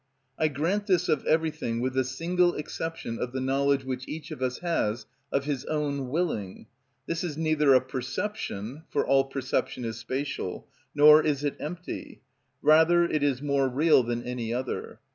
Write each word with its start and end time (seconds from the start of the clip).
I 0.39 0.47
grant 0.47 0.87
this 0.87 1.07
of 1.09 1.23
everything, 1.27 1.79
with 1.79 1.93
the 1.93 2.03
single 2.03 2.55
exception 2.55 3.19
of 3.19 3.33
the 3.33 3.39
knowledge 3.39 3.83
which 3.83 4.07
each 4.07 4.31
of 4.31 4.41
us 4.41 4.57
has 4.57 5.05
of 5.31 5.45
his 5.45 5.63
own 5.65 6.09
willing: 6.09 6.65
this 7.05 7.23
is 7.23 7.37
neither 7.37 7.75
a 7.75 7.81
perception 7.81 8.81
(for 8.89 9.05
all 9.05 9.25
perception 9.25 9.85
is 9.85 9.99
spatial) 9.99 10.67
nor 10.95 11.21
is 11.23 11.43
it 11.43 11.55
empty; 11.59 12.23
rather 12.63 13.03
it 13.03 13.21
is 13.21 13.43
more 13.43 13.69
real 13.69 14.01
than 14.01 14.23
any 14.23 14.51
other. 14.51 14.99